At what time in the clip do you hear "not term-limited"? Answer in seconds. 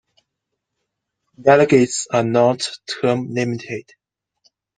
2.23-3.85